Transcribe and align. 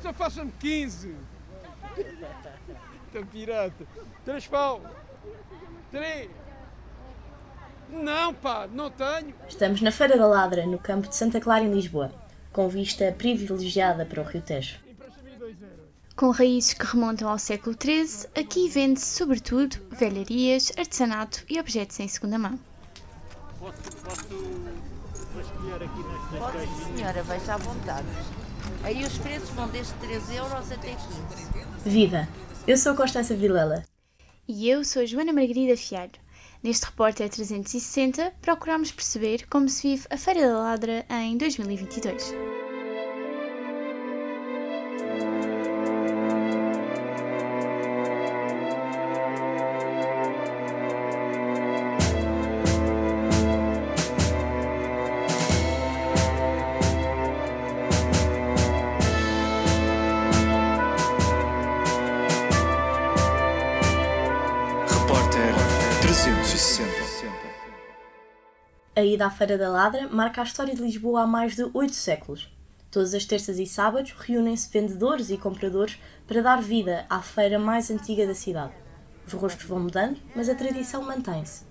Então 0.00 0.14
façam-me 0.14 0.50
15. 0.58 1.14
Tão 3.12 3.26
pirata. 3.26 3.86
Três 4.24 4.46
pau. 4.46 4.80
Três. 5.90 6.30
Não, 7.90 8.32
pá, 8.32 8.66
não 8.66 8.90
tenho. 8.90 9.34
Estamos 9.46 9.82
na 9.82 9.92
Feira 9.92 10.16
da 10.16 10.26
Ladra, 10.26 10.64
no 10.64 10.78
campo 10.78 11.06
de 11.06 11.14
Santa 11.14 11.38
Clara, 11.38 11.64
em 11.64 11.74
Lisboa, 11.74 12.10
com 12.50 12.66
vista 12.66 13.12
privilegiada 13.12 14.06
para 14.06 14.22
o 14.22 14.24
Rio 14.24 14.40
Tejo. 14.40 14.78
Com 16.16 16.30
raízes 16.30 16.72
que 16.72 16.86
remontam 16.86 17.28
ao 17.28 17.38
século 17.38 17.76
XIII, 17.78 18.30
aqui 18.34 18.68
vende-se 18.70 19.18
sobretudo 19.18 19.76
velharias, 19.90 20.72
artesanato 20.78 21.44
e 21.48 21.60
objetos 21.60 22.00
em 22.00 22.08
segunda 22.08 22.38
mão. 22.38 22.58
Posso, 23.58 23.82
posso 24.02 24.20
aqui 25.76 26.02
nestas 26.32 26.38
Pode, 26.38 26.96
senhora, 26.96 27.22
veja 27.22 27.54
à 27.54 27.56
vontade. 27.58 28.06
Aí 28.82 29.04
os 29.04 29.18
preços 29.18 29.50
vão 29.50 29.68
desde 29.68 29.92
3 29.94 30.30
euros 30.30 30.72
até 30.72 30.94
15. 30.94 31.00
Viva! 31.84 32.28
Eu 32.66 32.76
sou 32.76 32.92
a 32.92 32.96
Constança 32.96 33.34
Vilela. 33.34 33.84
E 34.48 34.68
eu 34.68 34.84
sou 34.84 35.02
a 35.02 35.06
Joana 35.06 35.32
Margarida 35.32 35.76
Fialho. 35.76 36.12
Neste 36.62 36.86
Repórter 36.86 37.28
360 37.28 38.32
procuramos 38.42 38.92
perceber 38.92 39.46
como 39.48 39.68
se 39.68 39.88
vive 39.88 40.06
a 40.10 40.16
Feira 40.16 40.46
da 40.46 40.58
Ladra 40.58 41.06
em 41.08 41.36
2022. 41.38 42.34
A 68.96 69.04
ida 69.04 69.26
à 69.26 69.30
Feira 69.30 69.56
da 69.56 69.68
Ladra 69.68 70.08
marca 70.08 70.40
a 70.40 70.44
história 70.44 70.74
de 70.74 70.82
Lisboa 70.82 71.22
há 71.22 71.26
mais 71.26 71.54
de 71.54 71.62
oito 71.72 71.94
séculos. 71.94 72.52
Todas 72.90 73.14
as 73.14 73.24
terças 73.24 73.56
e 73.60 73.64
sábados 73.64 74.10
reúnem-se 74.18 74.68
vendedores 74.68 75.30
e 75.30 75.36
compradores 75.36 75.96
para 76.26 76.42
dar 76.42 76.60
vida 76.60 77.06
à 77.08 77.22
feira 77.22 77.56
mais 77.56 77.88
antiga 77.88 78.26
da 78.26 78.34
cidade. 78.34 78.72
Os 79.24 79.32
rostos 79.32 79.64
vão 79.64 79.78
mudando, 79.78 80.20
mas 80.34 80.48
a 80.48 80.56
tradição 80.56 81.04
mantém-se. 81.04 81.64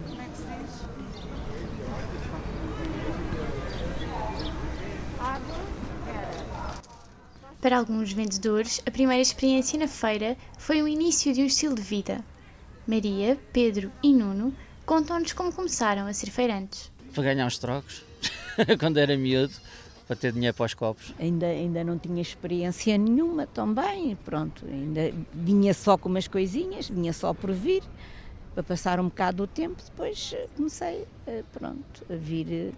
Para 7.59 7.77
alguns 7.77 8.13
vendedores, 8.13 8.81
a 8.85 8.91
primeira 8.91 9.21
experiência 9.21 9.77
na 9.77 9.89
feira 9.89 10.37
foi 10.57 10.81
o 10.81 10.87
início 10.87 11.33
de 11.33 11.41
um 11.41 11.47
estilo 11.47 11.75
de 11.75 11.81
vida. 11.81 12.23
Maria, 12.87 13.37
Pedro 13.51 13.91
e 14.01 14.13
Nuno 14.13 14.55
contam-nos 14.85 15.33
como 15.33 15.51
começaram 15.51 16.07
a 16.07 16.13
ser 16.13 16.31
feirantes. 16.31 16.89
Para 17.13 17.23
ganhar 17.23 17.45
uns 17.45 17.57
trocos, 17.57 18.03
quando 18.79 18.97
era 18.97 19.15
miúdo, 19.17 19.53
para 20.07 20.15
ter 20.15 20.31
dinheiro 20.31 20.55
para 20.55 20.65
os 20.65 20.73
copos. 20.73 21.13
Ainda, 21.19 21.45
ainda 21.45 21.83
não 21.83 21.97
tinha 21.97 22.21
experiência 22.21 22.97
nenhuma 22.97 23.45
também, 23.45 24.15
pronto, 24.25 24.65
ainda 24.65 25.13
vinha 25.33 25.73
só 25.73 25.97
com 25.97 26.09
umas 26.09 26.27
coisinhas, 26.27 26.89
vinha 26.89 27.13
só 27.13 27.33
por 27.33 27.51
vir, 27.51 27.83
para 28.53 28.63
passar 28.63 28.99
um 28.99 29.05
bocado 29.05 29.43
o 29.43 29.47
tempo, 29.47 29.81
depois 29.83 30.33
eh, 30.35 30.47
comecei, 30.55 31.05
eh, 31.27 31.43
pronto, 31.53 32.05
a 32.09 32.15
vir 32.15 32.73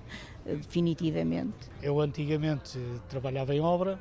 eh, 0.45 0.55
definitivamente. 0.55 1.55
Eu 1.81 1.99
antigamente 1.99 2.77
trabalhava 3.09 3.55
em 3.55 3.61
obra 3.61 3.99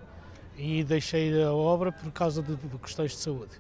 e 0.58 0.82
deixei 0.84 1.42
a 1.42 1.52
obra 1.52 1.92
por 1.92 2.10
causa 2.12 2.42
de 2.42 2.56
questões 2.78 3.12
de 3.12 3.18
saúde. 3.18 3.52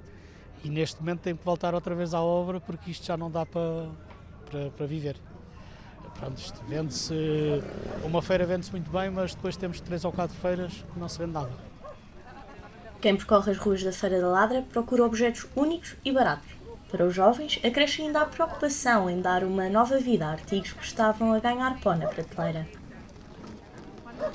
E 0.62 0.68
neste 0.68 1.00
momento 1.00 1.20
tenho 1.20 1.36
que 1.36 1.44
voltar 1.44 1.74
outra 1.74 1.94
vez 1.94 2.12
à 2.12 2.20
obra 2.20 2.60
porque 2.60 2.90
isto 2.90 3.06
já 3.06 3.16
não 3.16 3.30
dá 3.30 3.46
para, 3.46 3.88
para, 4.50 4.70
para 4.70 4.86
viver. 4.86 5.16
Pronto, 6.18 6.38
isto 6.38 6.60
vende-se. 6.68 7.14
Uma 8.04 8.20
feira 8.20 8.44
vende-se 8.44 8.70
muito 8.70 8.90
bem, 8.90 9.10
mas 9.10 9.34
depois 9.34 9.56
temos 9.56 9.80
três 9.80 10.04
ou 10.04 10.12
quatro 10.12 10.36
feiras 10.36 10.84
que 10.92 10.98
não 10.98 11.08
se 11.08 11.18
vende 11.18 11.32
nada. 11.32 11.50
Quem 13.00 13.16
percorre 13.16 13.52
as 13.52 13.58
ruas 13.58 13.82
da 13.82 13.92
Feira 13.92 14.20
da 14.20 14.28
Ladra 14.28 14.62
procura 14.62 15.04
objetos 15.04 15.46
únicos 15.56 15.96
e 16.04 16.12
baratos. 16.12 16.50
Para 16.90 17.06
os 17.06 17.14
jovens, 17.14 17.58
acresce 17.64 18.02
ainda 18.02 18.20
a 18.20 18.26
preocupação 18.26 19.08
em 19.08 19.20
dar 19.20 19.44
uma 19.44 19.68
nova 19.70 19.98
vida 19.98 20.26
a 20.26 20.32
artigos 20.32 20.72
que 20.72 20.84
estavam 20.84 21.32
a 21.32 21.38
ganhar 21.38 21.80
pó 21.80 21.94
na 21.94 22.06
prateleira. 22.06 22.68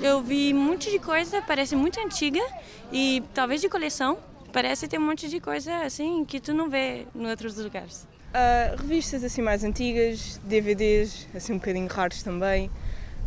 Eu 0.00 0.20
vi 0.20 0.52
um 0.52 0.58
monte 0.58 0.90
de 0.90 0.98
coisa, 0.98 1.40
parece 1.42 1.76
muito 1.76 2.00
antiga 2.00 2.40
e 2.90 3.22
talvez 3.32 3.60
de 3.60 3.68
coleção. 3.68 4.18
Parece 4.56 4.88
ter 4.88 4.96
um 4.96 5.02
monte 5.02 5.28
de 5.28 5.38
coisa 5.38 5.82
assim 5.82 6.24
que 6.24 6.40
tu 6.40 6.54
não 6.54 6.70
vê 6.70 7.06
em 7.14 7.26
outros 7.28 7.58
lugares. 7.58 8.08
Ah, 8.32 8.74
revistas 8.74 9.22
assim 9.22 9.42
mais 9.42 9.62
antigas, 9.62 10.40
DVDs 10.44 11.28
assim 11.34 11.52
um 11.52 11.58
bocadinho 11.58 11.86
raros 11.88 12.22
também, 12.22 12.70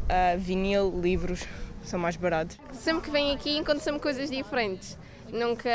ah, 0.10 0.36
vinil, 0.36 0.90
livros, 1.00 1.46
são 1.84 2.00
mais 2.00 2.16
baratos. 2.16 2.58
Sempre 2.72 3.04
que 3.04 3.12
venho 3.12 3.36
aqui 3.36 3.56
encontro 3.56 3.80
sempre 3.80 4.02
coisas 4.02 4.32
diferentes. 4.32 4.98
Nunca, 5.32 5.70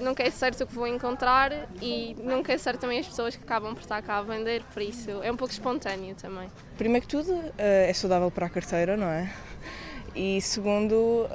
nunca 0.00 0.22
é 0.22 0.30
certo 0.30 0.62
o 0.62 0.66
que 0.68 0.74
vou 0.76 0.86
encontrar 0.86 1.50
e 1.82 2.14
nunca 2.22 2.52
é 2.52 2.58
certo 2.58 2.82
também 2.82 3.00
as 3.00 3.08
pessoas 3.08 3.34
que 3.34 3.42
acabam 3.42 3.74
por 3.74 3.80
estar 3.80 4.00
cá 4.02 4.18
a 4.18 4.22
vender, 4.22 4.62
por 4.72 4.80
isso 4.80 5.10
é 5.24 5.32
um 5.32 5.36
pouco 5.36 5.52
espontâneo 5.52 6.14
também. 6.14 6.48
Primeiro 6.78 7.04
que 7.04 7.16
tudo, 7.16 7.32
ah, 7.58 7.62
é 7.88 7.92
saudável 7.92 8.30
para 8.30 8.46
a 8.46 8.48
carteira, 8.48 8.96
não 8.96 9.08
é? 9.08 9.28
E 10.14 10.40
segundo, 10.40 11.26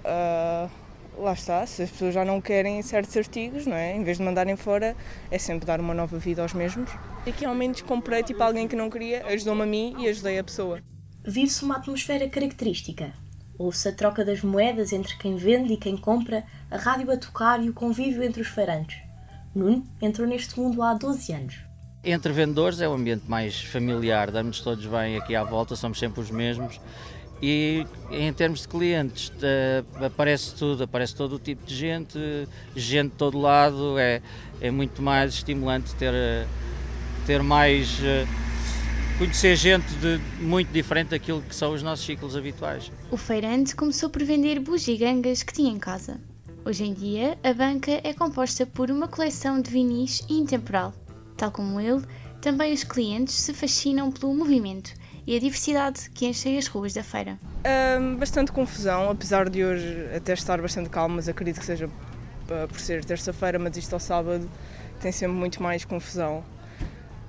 lá 1.18 1.34
está, 1.34 1.66
se 1.66 1.84
as 1.84 1.90
pessoas 1.90 2.14
já 2.14 2.26
não 2.26 2.42
querem 2.42 2.82
certos 2.82 3.16
artigos, 3.16 3.66
não 3.66 3.76
é? 3.76 3.96
Em 3.96 4.04
vez 4.04 4.18
de 4.18 4.24
mandarem 4.24 4.56
fora, 4.56 4.96
é 5.32 5.38
sempre 5.38 5.66
dar 5.66 5.80
uma 5.80 5.94
nova 5.94 6.18
vida 6.18 6.42
aos 6.42 6.54
mesmos. 6.54 6.92
E 7.26 7.30
aqui 7.30 7.46
ao 7.46 7.56
menos 7.56 7.82
comprei 7.82 8.24
tipo 8.24 8.42
alguém 8.42 8.68
que 8.68 8.76
não 8.76 8.90
queria, 8.90 9.26
ajudou-me 9.28 9.64
a 9.64 9.66
mim 9.66 9.96
e 10.00 10.08
ajudei 10.08 10.38
a 10.38 10.44
pessoa. 10.44 10.82
Vive-se 11.24 11.64
uma 11.64 11.78
atmosfera 11.78 12.30
característica. 12.30 13.14
Ouve-se 13.58 13.88
a 13.88 13.94
troca 13.94 14.26
das 14.26 14.42
moedas 14.42 14.92
entre 14.92 15.18
quem 15.18 15.38
vende 15.38 15.74
e 15.74 15.78
quem 15.78 15.98
compra, 15.98 16.44
a 16.70 16.78
rádio 16.78 17.12
a 17.12 17.18
tocar 17.18 17.64
e 17.64 17.70
o 17.70 17.74
convívio 17.74 18.22
entre 18.22 18.42
os 18.42 18.48
feirantes. 18.48 18.98
Nuno 19.56 19.88
entrou 20.02 20.28
neste 20.28 20.60
mundo 20.60 20.82
há 20.82 20.94
12 20.94 21.32
anos. 21.32 21.56
Entre 22.04 22.32
vendedores 22.32 22.82
é 22.82 22.88
o 22.88 22.94
ambiente 22.94 23.24
mais 23.28 23.60
familiar, 23.64 24.30
damos 24.30 24.60
todos 24.60 24.86
bem 24.86 25.18
aqui 25.18 25.36
à 25.36 25.44
volta, 25.44 25.76
somos 25.76 25.98
sempre 25.98 26.22
os 26.22 26.30
mesmos. 26.30 26.80
E 27.42 27.86
em 28.12 28.32
termos 28.34 28.62
de 28.62 28.68
clientes, 28.68 29.32
eh, 29.42 29.84
aparece 30.04 30.56
tudo, 30.56 30.84
aparece 30.84 31.16
todo 31.16 31.36
o 31.36 31.40
tipo 31.40 31.66
de 31.66 31.76
gente, 31.76 32.18
gente 32.76 33.12
de 33.12 33.18
todo 33.18 33.38
lado, 33.38 34.00
é, 34.00 34.22
é 34.62 34.72
muito 34.72 35.02
mais 35.02 35.34
estimulante 35.34 35.94
ter, 35.96 36.14
eh, 36.14 36.48
ter 37.26 37.44
mais. 37.44 38.00
eh, 38.04 38.26
conhecer 39.18 39.56
gente 39.56 39.88
de, 39.96 40.20
muito 40.42 40.72
diferente 40.72 41.10
daquilo 41.10 41.42
que 41.42 41.56
são 41.56 41.74
os 41.74 41.82
nossos 41.82 42.06
ciclos 42.06 42.36
habituais. 42.36 42.92
O 43.10 43.18
feirante 43.18 43.76
começou 43.76 44.10
por 44.10 44.24
vender 44.24 44.60
bugigangas 44.60 45.42
que 45.42 45.54
tinha 45.54 45.72
em 45.72 45.80
casa. 45.80 46.20
Hoje 46.66 46.84
em 46.84 46.94
dia, 46.94 47.38
a 47.44 47.54
banca 47.54 48.02
é 48.04 48.14
composta 48.14 48.66
por 48.66 48.92
uma 48.92 49.08
coleção 49.08 49.62
de 49.62 49.70
vinis 49.70 50.22
intemporal. 50.30 50.94
Tal 51.38 51.52
como 51.52 51.80
ele, 51.80 52.04
também 52.42 52.74
os 52.74 52.84
clientes 52.84 53.36
se 53.36 53.54
fascinam 53.54 54.12
pelo 54.12 54.34
movimento 54.34 54.92
e 55.28 55.36
a 55.36 55.40
diversidade 55.40 56.10
que 56.12 56.26
enchem 56.26 56.58
as 56.58 56.68
ruas 56.68 56.94
da 56.94 57.04
feira. 57.04 57.38
Bastante 58.20 58.52
confusão, 58.52 59.10
apesar 59.10 59.50
de 59.50 59.64
hoje 59.64 60.10
até 60.16 60.34
estar 60.34 60.62
bastante 60.62 60.90
calmo, 60.90 61.16
mas 61.16 61.28
acredito 61.28 61.60
que 61.60 61.66
seja 61.66 61.90
ah, 62.50 62.68
por 62.68 62.80
ser 62.80 63.04
terça-feira, 63.04 63.58
mas 63.58 63.76
isto 63.76 63.94
ao 63.94 64.00
sábado 64.00 64.50
tem 65.00 65.12
sempre 65.12 65.36
muito 65.36 65.62
mais 65.62 65.84
confusão. 65.84 66.44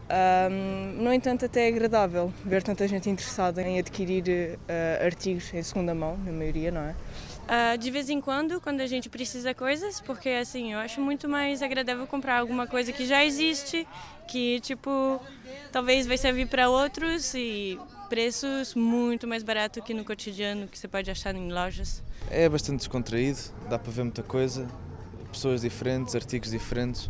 Ahm, 0.09 1.03
no 1.03 1.12
entanto, 1.12 1.45
até 1.45 1.65
é 1.65 1.69
agradável 1.69 2.33
ver 2.45 2.62
tanta 2.62 2.87
gente 2.87 3.11
interessada 3.11 3.62
em 3.62 3.79
adquirir 3.79 4.59
ah, 4.69 5.05
artigos 5.05 5.53
em 5.55 5.63
segunda 5.63 5.95
mão, 5.95 6.17
na 6.19 6.33
maioria, 6.33 6.71
não 6.71 6.83
é? 6.83 6.95
Ah, 7.49 7.77
de 7.77 7.91
vez 7.93 8.11
em 8.11 8.21
quando, 8.21 8.61
quando 8.61 8.81
a 8.81 8.87
gente 8.87 9.09
precisa 9.09 9.55
coisas, 9.55 10.01
porque 10.01 10.31
assim, 10.31 10.73
eu 10.73 10.81
acho 10.81 11.01
muito 11.01 11.28
mais 11.28 11.63
agradável 11.63 12.07
comprar 12.07 12.41
alguma 12.41 12.66
coisa 12.66 12.93
que 12.93 13.07
já 13.07 13.25
existe, 13.25 13.87
que 14.27 14.59
tipo, 14.60 15.21
talvez 15.71 16.07
vai 16.07 16.19
servir 16.19 16.48
para 16.48 16.69
outros 16.69 17.34
e 17.34 17.78
preços 18.09 18.75
muito 18.75 19.28
mais 19.28 19.45
barato 19.45 19.81
que 19.81 19.95
no 19.95 20.04
cotidiano 20.04 20.66
que 20.66 20.77
você 20.77 20.89
pode 20.89 21.09
achar 21.09 21.34
em 21.37 21.53
lojas. 21.53 22.03
É 22.31 22.48
bastante 22.48 22.78
descontraído, 22.78 23.39
dá 23.71 23.78
para 23.78 23.92
ver 23.92 24.03
muita 24.03 24.25
coisa, 24.25 24.66
pessoas 25.31 25.60
diferentes, 25.60 26.16
artigos 26.16 26.51
diferentes. 26.51 27.09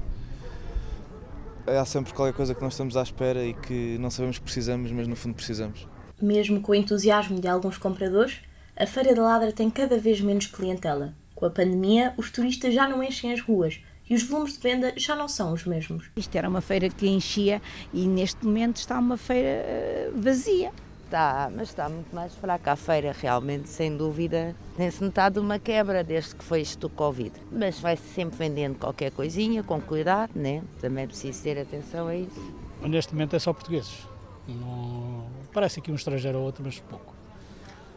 Há 1.66 1.84
sempre 1.86 2.12
qualquer 2.12 2.36
coisa 2.36 2.54
que 2.54 2.62
nós 2.62 2.74
estamos 2.74 2.94
à 2.96 3.02
espera 3.02 3.42
e 3.42 3.54
que 3.54 3.96
não 3.98 4.10
sabemos 4.10 4.38
que 4.38 4.44
precisamos, 4.44 4.92
mas 4.92 5.08
no 5.08 5.16
fundo 5.16 5.34
precisamos. 5.34 5.88
Mesmo 6.20 6.60
com 6.60 6.72
o 6.72 6.74
entusiasmo 6.74 7.40
de 7.40 7.48
alguns 7.48 7.76
compradores, 7.76 8.40
a 8.78 8.86
Feira 8.86 9.14
da 9.14 9.22
Ladra 9.22 9.50
tem 9.52 9.70
cada 9.70 9.96
vez 9.96 10.20
menos 10.20 10.46
clientela. 10.46 11.14
Com 11.34 11.46
a 11.46 11.50
pandemia, 11.50 12.12
os 12.18 12.30
turistas 12.30 12.74
já 12.74 12.86
não 12.86 13.02
enchem 13.02 13.32
as 13.32 13.40
ruas 13.40 13.80
e 14.08 14.14
os 14.14 14.22
volumes 14.22 14.52
de 14.52 14.58
venda 14.60 14.92
já 14.96 15.16
não 15.16 15.28
são 15.28 15.54
os 15.54 15.64
mesmos. 15.64 16.10
Isto 16.14 16.36
era 16.36 16.46
uma 16.46 16.60
feira 16.60 16.90
que 16.90 17.08
enchia 17.08 17.62
e 17.92 18.06
neste 18.06 18.44
momento 18.44 18.76
está 18.76 18.98
uma 18.98 19.16
feira 19.16 19.48
eh, 19.48 20.10
vazia. 20.14 20.72
Está, 21.04 21.50
mas 21.54 21.68
está 21.68 21.88
muito 21.88 22.14
mais 22.14 22.34
fraca 22.34 22.72
a 22.72 22.76
feira, 22.76 23.14
realmente, 23.18 23.68
sem 23.68 23.96
dúvida. 23.96 24.54
Tem-se 24.76 25.02
notado 25.02 25.40
uma 25.40 25.58
quebra 25.58 26.02
desde 26.04 26.34
que 26.34 26.44
foi 26.44 26.60
isto 26.60 26.80
do 26.80 26.90
Covid. 26.90 27.32
Mas 27.50 27.78
vai-se 27.78 28.02
sempre 28.08 28.36
vendendo 28.36 28.76
qualquer 28.76 29.12
coisinha, 29.12 29.62
com 29.62 29.80
cuidado, 29.80 30.32
né? 30.34 30.62
Também 30.80 31.04
é 31.04 31.06
preciso 31.06 31.42
ter 31.42 31.58
atenção 31.58 32.08
a 32.08 32.16
isso. 32.16 32.54
Neste 32.82 33.14
momento 33.14 33.36
é 33.36 33.38
só 33.38 33.52
portugueses. 33.52 34.06
Não... 34.48 35.24
Parece 35.52 35.78
aqui 35.78 35.92
um 35.92 35.94
estrangeiro 35.94 36.38
ou 36.38 36.44
outro, 36.44 36.64
mas 36.64 36.80
pouco. 36.80 37.15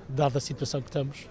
Dada 0.09 0.39
a 0.39 0.41
situação 0.41 0.81
que 0.81 0.89
estamos. 0.89 1.29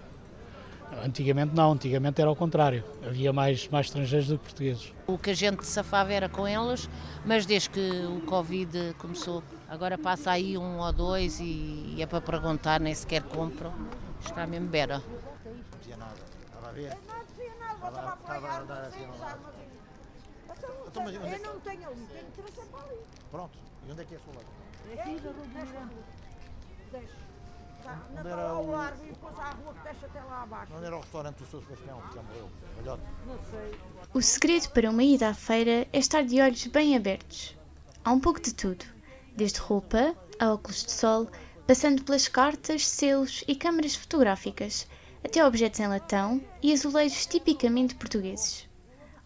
Antigamente 1.03 1.53
não, 1.53 1.73
antigamente 1.73 2.19
era 2.19 2.29
ao 2.29 2.35
contrário. 2.35 2.83
Havia 3.05 3.31
mais, 3.31 3.67
mais 3.67 3.87
estrangeiros 3.87 4.29
do 4.29 4.37
que 4.37 4.45
portugueses. 4.45 4.93
O 5.05 5.17
que 5.17 5.29
a 5.29 5.33
gente 5.33 5.65
safava 5.65 6.11
era 6.11 6.27
com 6.27 6.47
eles, 6.47 6.89
mas 7.25 7.45
desde 7.45 7.69
que 7.69 7.91
o 8.07 8.21
Covid 8.21 8.95
começou, 8.97 9.43
agora 9.69 9.97
passa 9.97 10.31
aí 10.31 10.57
um 10.57 10.79
ou 10.79 10.91
dois 10.91 11.39
e 11.39 11.97
é 11.99 12.05
para 12.05 12.21
perguntar, 12.21 12.79
nem 12.79 12.93
sequer 12.93 13.21
compram. 13.23 13.73
Está 14.21 14.47
mesmo 14.47 14.67
beira. 14.67 15.03
Não 15.45 15.79
dizia 15.79 15.97
nada, 15.97 16.15
estava 16.45 16.69
a 16.69 16.71
ver. 16.71 16.97
Estava, 17.75 18.57
a 18.57 18.63
dar 18.63 18.81
assim 18.85 19.05
então, 20.89 21.03
mas 21.03 21.15
onde 21.15 21.27
é 21.27 21.37
que... 21.37 21.45
Eu 21.45 21.53
não 21.53 21.59
tenho 21.59 21.87
ali, 21.87 22.07
tenho 22.07 22.25
que 22.25 22.41
trazer 22.41 22.69
para 22.71 22.81
ali. 22.81 22.99
Pronto, 23.31 23.57
e 23.87 23.91
onde 23.91 24.01
é 24.01 24.05
que 24.05 24.15
é 24.15 24.17
a 24.17 24.19
sua 24.21 24.33
loja? 24.33 24.47
É 24.89 25.01
aqui 25.01 25.19
da 25.19 25.31
Miranda. 25.31 25.93
Deixa. 26.91 27.28
Tá, 27.83 27.99
Onde 28.17 28.27
era 28.27 28.49
ao 28.49 28.63
o- 28.65 28.71
largo 28.71 29.03
e 29.05 29.07
depois 29.09 29.39
há 29.39 29.43
a 29.43 29.51
rua 29.51 29.73
que 29.73 29.83
deixa 29.83 30.05
até 30.05 30.21
lá 30.23 30.43
abaixo. 30.43 30.73
Onde 30.75 30.85
era 30.85 30.97
o 30.97 30.99
restaurante 31.01 31.37
do 31.37 31.45
Sr. 31.45 31.61
Sebastião, 31.63 32.01
que 32.09 32.15
já 32.15 32.21
morreu? 32.23 32.49
Velhote. 32.77 33.03
Não 33.25 33.39
sei. 33.49 33.79
O 34.13 34.21
segredo 34.21 34.69
para 34.69 34.89
uma 34.89 35.03
ida 35.03 35.29
à 35.29 35.33
feira 35.33 35.87
é 35.93 35.99
estar 35.99 36.23
de 36.23 36.41
olhos 36.41 36.65
bem 36.67 36.95
abertos. 36.95 37.55
Há 38.03 38.11
um 38.11 38.19
pouco 38.19 38.39
de 38.41 38.53
tudo, 38.53 38.85
desde 39.35 39.59
roupa 39.59 40.15
a 40.39 40.53
óculos 40.53 40.83
de 40.83 40.91
sol, 40.91 41.29
passando 41.67 42.03
pelas 42.03 42.27
cartas, 42.27 42.87
selos 42.87 43.43
e 43.47 43.55
câmaras 43.55 43.95
fotográficas, 43.95 44.87
até 45.23 45.45
objetos 45.45 45.79
em 45.79 45.87
latão 45.87 46.41
e 46.61 46.73
azulejos 46.73 47.25
tipicamente 47.25 47.95
portugueses. 47.95 48.67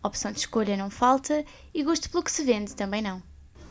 Opção 0.03 0.31
de 0.31 0.39
escolha 0.39 0.75
não 0.75 0.89
falta 0.89 1.45
e 1.73 1.83
gosto 1.83 2.09
pelo 2.09 2.23
que 2.23 2.31
se 2.31 2.43
vende 2.43 2.75
também 2.75 3.01
não. 3.01 3.21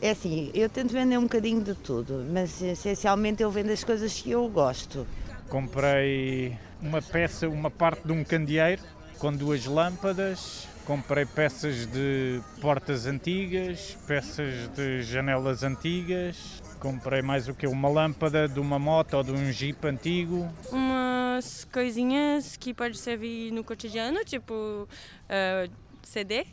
É 0.03 0.09
assim, 0.09 0.51
eu 0.53 0.67
tento 0.67 0.91
vender 0.91 1.17
um 1.17 1.23
bocadinho 1.23 1.63
de 1.63 1.73
tudo, 1.75 2.25
mas 2.29 2.61
essencialmente 2.61 3.41
eu 3.41 3.49
vendo 3.49 3.71
as 3.71 3.85
coisas 3.85 4.21
que 4.21 4.31
eu 4.31 4.45
gosto. 4.49 5.07
Comprei 5.47 6.57
uma 6.81 7.01
peça, 7.01 7.47
uma 7.47 7.71
parte 7.71 8.05
de 8.05 8.11
um 8.11 8.21
candeeiro 8.21 8.81
com 9.17 9.31
duas 9.31 9.65
lâmpadas. 9.65 10.67
Comprei 10.83 11.25
peças 11.25 11.85
de 11.87 12.41
portas 12.59 13.05
antigas, 13.05 13.97
peças 14.05 14.67
de 14.75 15.03
janelas 15.03 15.63
antigas. 15.63 16.61
Comprei 16.81 17.21
mais 17.21 17.47
o 17.47 17.53
que? 17.53 17.65
Uma 17.65 17.87
lâmpada 17.87 18.45
de 18.49 18.59
uma 18.59 18.77
moto 18.77 19.13
ou 19.13 19.23
de 19.23 19.31
um 19.31 19.49
jeep 19.53 19.87
antigo. 19.87 20.51
Umas 20.69 21.63
coisinhas 21.71 22.57
que 22.57 22.73
pode 22.73 22.97
servir 22.97 23.53
no 23.53 23.63
cotidiano, 23.63 24.19
tipo 24.25 24.85
ah, 25.29 25.65
CD 26.01 26.45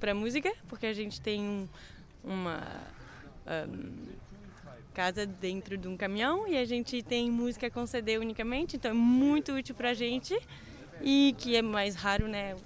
para 0.00 0.14
música, 0.14 0.50
porque 0.70 0.86
a 0.86 0.94
gente 0.94 1.20
tem 1.20 1.42
um- 1.42 1.68
uma 2.24 2.62
ahm, 3.46 3.92
casa 4.94 5.24
dentro 5.26 5.76
de 5.76 5.86
um 5.88 5.96
caminhão 5.96 6.46
e 6.48 6.56
a 6.56 6.64
gente 6.64 7.02
tem 7.02 7.30
música 7.30 7.70
com 7.70 7.86
CD 7.86 8.18
unicamente, 8.18 8.76
então 8.76 8.90
é 8.90 8.94
muito 8.94 9.52
útil 9.52 9.74
pra 9.74 9.94
gente 9.94 10.36
e 11.02 11.34
que 11.38 11.54
é 11.56 11.62
mais 11.62 11.94
raro, 11.94 12.26
né, 12.26 12.56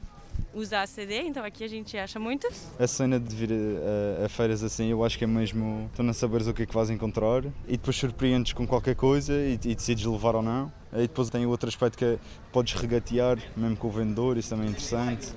usar 0.54 0.86
CD, 0.86 1.22
então 1.22 1.42
aqui 1.44 1.64
a 1.64 1.68
gente 1.68 1.96
acha 1.96 2.18
muito. 2.18 2.46
A 2.78 2.86
cena 2.86 3.18
de 3.20 3.34
vir 3.34 3.50
a, 3.52 4.22
a- 4.22 4.26
a 4.26 4.28
feiras 4.28 4.62
assim, 4.62 4.88
eu 4.88 5.02
acho 5.04 5.16
que 5.18 5.24
é 5.24 5.26
mesmo. 5.26 5.90
Tu 5.94 6.02
não 6.02 6.12
saberes 6.12 6.46
o 6.46 6.52
que 6.54 6.62
é 6.62 6.66
que 6.66 6.74
vais 6.74 6.90
encontrar 6.90 7.44
e 7.66 7.72
depois 7.72 7.96
surpreendes 7.96 8.52
com 8.52 8.66
qualquer 8.66 8.94
coisa 8.94 9.32
e, 9.34 9.54
e 9.54 9.74
decides 9.74 10.04
levar 10.04 10.34
ou 10.36 10.42
não. 10.42 10.70
Aí 10.90 11.02
depois 11.02 11.30
tem 11.30 11.44
o 11.46 11.50
outro 11.50 11.68
aspecto 11.68 11.96
que 11.96 12.04
é 12.04 12.18
podes 12.52 12.74
regatear 12.74 13.38
mesmo 13.56 13.76
com 13.76 13.88
o 13.88 13.90
vendedor, 13.90 14.36
isso 14.36 14.50
também 14.50 14.66
é 14.66 14.70
interessante. 14.70 15.32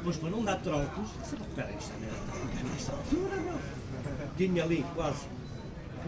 Depois, 0.00 0.16
para 0.16 0.30
não 0.30 0.42
dar 0.42 0.56
troncos, 0.56 1.10
espera, 1.22 1.70
isto 1.72 1.92
não 2.00 2.08
é 2.08 2.72
nesta 2.72 2.92
altura, 2.92 3.36
não. 3.36 3.60
Tinha 4.34 4.64
ali 4.64 4.82
quase 4.94 5.26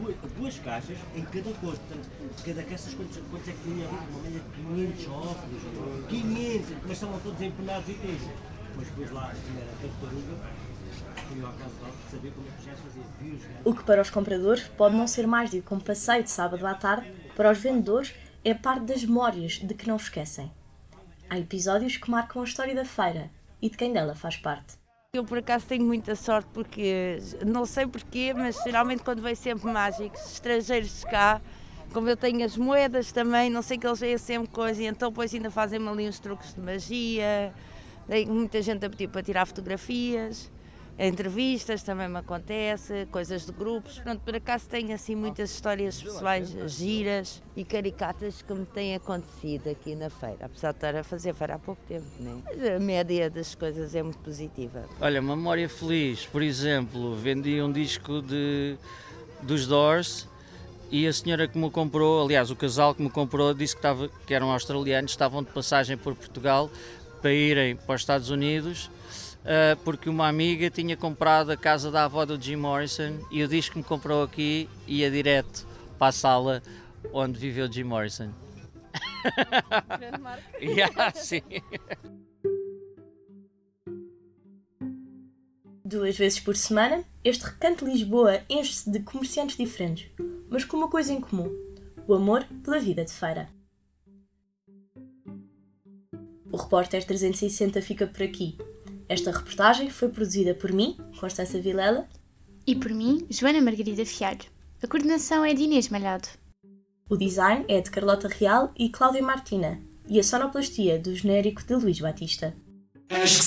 duas, 0.01 0.17
duas 0.35 0.59
caixas 0.61 0.97
em 1.15 1.23
cada 1.27 1.53
cor. 1.61 1.77
Portanto, 1.77 2.09
cada 2.43 2.63
caixa, 2.63 2.97
quantos, 2.97 3.19
quantos 3.31 3.49
é 3.49 3.53
que 3.53 3.59
tinha 3.65 3.87
ali? 3.87 3.99
Uma 4.11 4.23
média 4.23 4.41
de 4.41 4.97
500 4.97 5.09
óculos, 5.09 5.63
500, 6.09 6.77
mas 6.85 6.93
estavam 6.93 7.21
todos 7.21 7.43
empenados 7.43 7.87
e 7.87 7.93
isso. 7.93 8.31
Mas 8.75 8.87
depois 8.87 9.11
lá, 9.11 9.31
era 9.59 9.73
tartaruga, 9.83 10.33
é. 10.33 10.73
O 13.65 13.75
que 13.75 13.85
para 13.85 14.01
os 14.01 14.09
compradores 14.09 14.63
pode 14.69 14.97
não 14.97 15.07
ser 15.07 15.27
mais 15.27 15.51
do 15.51 15.61
que 15.61 15.75
um 15.75 15.81
passeio 15.81 16.23
de 16.23 16.31
sábado 16.31 16.67
à 16.67 16.75
tarde, 16.75 17.13
para 17.37 17.51
os 17.51 17.59
vendedores 17.59 18.15
é 18.43 18.55
parte 18.55 18.87
das 18.87 19.05
memórias 19.05 19.55
de 19.55 19.75
que 19.75 19.87
não 19.87 19.97
esquecem. 19.97 20.51
Há 21.29 21.39
episódios 21.39 21.99
que 21.99 22.11
marcam 22.11 22.41
a 22.41 22.45
história 22.45 22.75
da 22.75 22.85
feira 22.87 23.31
e 23.63 23.71
de 23.71 23.77
quem 23.77 23.93
dela 23.93 24.15
faz 24.15 24.37
parte. 24.37 24.75
Eu 25.15 25.25
por 25.25 25.39
acaso 25.39 25.67
tenho 25.67 25.85
muita 25.85 26.17
sorte 26.17 26.49
porque 26.53 27.19
não 27.47 27.65
sei 27.65 27.87
porquê, 27.87 28.35
mas 28.35 28.57
geralmente 28.65 29.03
quando 29.03 29.23
vem 29.23 29.35
sempre 29.35 29.71
mágicos, 29.71 30.21
estrangeiros 30.33 31.01
de 31.01 31.07
cá, 31.07 31.41
como 31.93 32.09
eu 32.09 32.17
tenho 32.17 32.45
as 32.45 32.57
moedas 32.57 33.13
também, 33.13 33.51
não 33.51 33.63
sei 33.63 33.79
que 33.79 33.87
eles 33.87 34.01
veem 34.01 34.19
sempre 34.19 34.49
coisa, 34.49 34.83
então 34.83 35.11
depois 35.11 35.33
ainda 35.35 35.51
fazem-me 35.51 35.87
ali 35.89 36.09
uns 36.09 36.19
truques 36.19 36.55
de 36.55 36.61
magia, 36.61 37.53
tenho 38.09 38.33
muita 38.33 38.61
gente 38.63 38.85
a 38.85 38.91
pedir 38.91 39.09
para 39.09 39.23
tirar 39.23 39.47
fotografias, 39.47 40.51
entrevistas 40.99 41.83
também 41.83 42.09
me 42.09 42.19
acontece, 42.19 43.07
coisas 43.11 43.47
de 43.47 43.53
grupos, 43.53 43.99
pronto, 43.99 44.21
por 44.21 44.37
acaso 44.37 44.69
tenho 44.69 44.95
assim 44.95 45.15
muitas 45.15 45.51
histórias 45.51 46.01
pessoais 46.01 46.55
giras 46.67 47.43
e 47.57 47.65
caricatas 47.65 48.43
que 48.43 48.53
me 48.53 48.67
têm 48.67 48.95
acontecido 48.95 49.71
aqui 49.71 49.95
na 49.95 50.11
feira, 50.11 50.47
apesar 50.47 50.73
de 50.73 50.77
estar 50.77 50.97
a 50.97 51.03
fazer 51.03 51.35
feira 51.35 51.55
há 51.55 51.59
pouco 51.59 51.81
tempo, 51.89 52.07
né? 52.21 52.43
Mas 52.45 52.69
a 52.69 52.79
média 52.79 53.31
das 53.31 53.55
coisas 53.55 53.95
é 53.95 54.03
muito 54.03 54.19
positiva. 54.19 54.85
Olha, 55.01 55.21
memória 55.23 55.69
feliz, 55.69 56.27
por 56.27 56.43
exemplo, 56.43 57.17
vendi 57.17 57.61
um 57.63 57.73
disco 57.73 58.21
de, 58.21 58.77
dos 59.43 59.67
Doors 59.67 60.29
e 60.91 61.07
a 61.07 61.13
senhora 61.13 61.49
que 61.49 61.59
me 61.59 61.71
comprou, 61.71 62.23
aliás, 62.23 62.51
o 62.51 62.57
casal 62.57 62.95
que 62.95 63.03
me 63.03 63.09
comprou, 63.09 63.55
disse 63.55 63.75
que, 63.75 63.79
estava, 63.79 64.11
que 64.27 64.35
eram 64.35 64.53
australianos, 64.53 65.13
estavam 65.13 65.43
de 65.43 65.51
passagem 65.51 65.97
por 65.97 66.15
Portugal 66.15 66.71
para 67.23 67.33
irem 67.33 67.77
para 67.77 67.95
os 67.95 68.03
Estados 68.03 68.29
Unidos. 68.29 68.91
Ah, 69.45 69.77
porque 69.85 70.09
uma 70.09 70.29
amiga 70.29 70.71
tinha 70.71 70.97
comprado 70.97 71.51
a 71.51 71.57
casa 71.57 71.91
da 71.91 72.05
avó 72.05 72.25
do 72.25 72.41
Jim 72.41 72.57
Morrison 72.57 73.19
e 73.31 73.43
o 73.43 73.49
disco 73.49 73.73
que 73.73 73.79
me 73.79 73.85
comprou 73.85 74.23
aqui 74.23 74.69
ia 74.87 75.11
direto 75.11 75.67
para 75.99 76.09
a 76.09 76.13
sala 76.13 76.63
onde 77.13 77.39
viveu 77.39 77.71
Jim 77.71 77.85
Morrison. 77.85 78.31
Grande 79.99 80.21
marca. 80.21 80.43
Yeah, 80.61 81.13
sim. 81.15 81.43
Duas 85.85 86.17
vezes 86.17 86.41
por 86.41 86.57
semana, 86.57 87.05
este 87.23 87.45
recanto 87.45 87.85
de 87.85 87.93
Lisboa 87.93 88.43
enche-se 88.49 88.91
de 88.91 89.01
comerciantes 89.01 89.57
diferentes, 89.57 90.11
mas 90.49 90.65
com 90.65 90.77
uma 90.77 90.89
coisa 90.89 91.13
em 91.13 91.21
comum: 91.21 91.51
o 92.07 92.15
amor 92.15 92.45
pela 92.65 92.79
vida 92.79 93.05
de 93.05 93.13
feira. 93.13 93.49
O 96.51 96.57
Repórter 96.57 97.05
360 97.05 97.81
fica 97.83 98.07
por 98.07 98.23
aqui. 98.23 98.57
Esta 99.13 99.31
reportagem 99.31 99.91
foi 99.91 100.09
produzida 100.09 100.55
por 100.55 100.73
mim, 100.73 100.97
Constança 101.21 101.61
Vilela, 101.61 102.09
E 102.67 102.75
por 102.75 102.91
mim, 102.91 103.27
Joana 103.29 103.61
Margarida 103.61 104.07
Fialho. 104.07 104.47
A 104.83 104.87
coordenação 104.87 105.45
é 105.45 105.53
de 105.53 105.65
Inês 105.65 105.91
Malhado. 105.91 106.29
o 107.11 107.17
design 107.19 107.63
é 107.69 107.79
de 107.83 107.91
Carlota 107.91 108.27
Real 108.27 108.73
e 108.75 108.89
Cláudia 108.89 109.23
Martina, 109.23 109.79
e 110.09 110.19
a 110.19 110.25
sonoplastia 110.25 110.99
do 110.99 111.15
genérico 111.15 111.63
de 111.63 111.75
Luís 111.75 112.01
Batista. 112.01 112.57
Acho 113.11 113.41
que 113.41 113.45